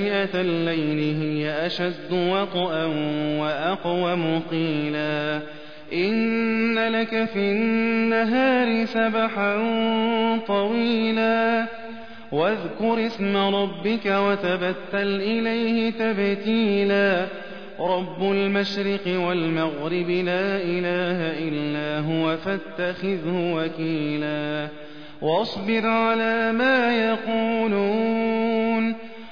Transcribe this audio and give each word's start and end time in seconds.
ناشئة 0.00 0.40
الليل 0.40 1.22
هي 1.22 1.66
أشد 1.66 2.12
وطئا 2.12 2.84
وأقوم 3.40 4.42
قيلا 4.50 5.40
إن 5.92 6.78
لك 6.78 7.24
في 7.24 7.38
النهار 7.38 8.84
سبحا 8.84 9.56
طويلا 10.46 11.66
واذكر 12.32 13.06
اسم 13.06 13.36
ربك 13.36 14.06
وتبتل 14.06 15.20
إليه 15.20 15.90
تبتيلا 15.90 17.26
رب 17.80 18.22
المشرق 18.22 19.06
والمغرب 19.06 20.10
لا 20.10 20.56
إله 20.56 21.48
إلا 21.48 21.98
هو 21.98 22.36
فاتخذه 22.36 23.54
وكيلا 23.54 24.68
واصبر 25.22 25.86
على 25.86 26.52
ما 26.52 26.96
يقولون 26.96 28.51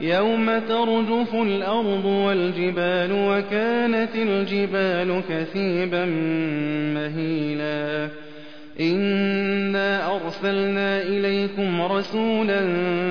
يوم 0.00 0.58
ترجف 0.58 1.34
الأرض 1.34 2.04
والجبال 2.04 3.12
وكانت 3.12 4.14
الجبال 4.14 5.22
كثيبا 5.28 6.04
مهيلا 6.94 8.08
إنا 8.80 10.16
أرسلنا 10.16 11.02
إليكم 11.02 11.82
رسولا 11.82 12.60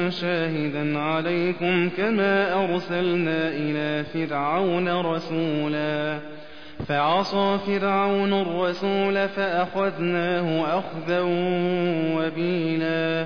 شاهدا 0.10 1.00
عليكم 1.00 1.90
كما 1.98 2.64
أرسلنا 2.64 3.50
إلى 3.50 4.04
فرعون 4.04 4.90
رسولا 4.90 6.20
فعصى 6.88 7.58
فرعون 7.68 8.34
الرسول 8.34 9.28
فأخذناه 9.28 10.80
أخذا 10.80 11.22
وبيلا 12.16 13.26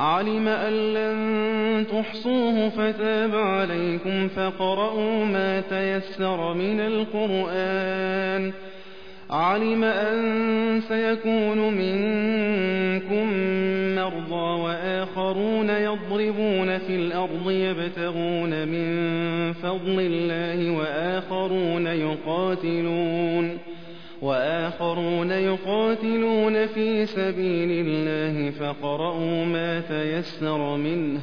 علم 0.00 0.48
أن 0.48 0.72
لن 0.94 1.86
تحصوه 1.86 2.68
فتاب 2.68 3.34
عليكم 3.34 4.28
فقرأوا 4.28 5.24
ما 5.24 5.60
تيسر 5.60 6.54
من 6.54 6.80
القرآن 6.80 8.52
علم 9.30 9.84
أن 9.84 10.80
سيكون 10.88 11.58
منكم 11.74 13.26
مرضى 13.94 14.60
وآخرون 14.62 15.70
يضربون 15.70 16.78
في 16.78 16.96
الأرض 16.96 17.50
يبتغون 17.50 18.68
من 18.68 19.52
فضل 19.52 20.00
الله 20.00 20.70
وآخرون 20.70 21.86
يقاتلون 21.86 23.58
وآخرون 24.22 25.30
يقاتلون 25.30 26.66
في 26.66 27.06
سبيل 27.06 27.86
الله 27.86 28.50
فقرأوا 28.50 29.44
ما 29.44 29.80
تيسر 29.80 30.76
منه 30.76 31.20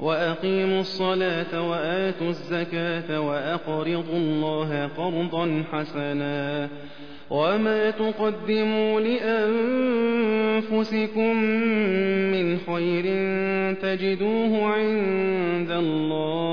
وأقيموا 0.00 0.80
الصلاة 0.80 1.70
وآتوا 1.70 2.28
الزكاة 2.28 3.20
وأقرضوا 3.20 4.16
الله 4.16 4.86
قرضا 4.96 5.64
حسنا 5.72 6.68
وما 7.30 7.90
تقدموا 7.90 9.00
لأنفسكم 10.60 11.36
من 12.32 12.58
خير 12.58 13.04
تجدوه 13.74 14.66
عند 14.66 15.70
الله 15.70 16.51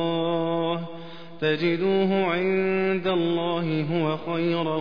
تجدوه 1.42 2.26
عند 2.26 3.08
الله 3.08 3.86
هو 3.92 4.18
خيرا 4.18 4.76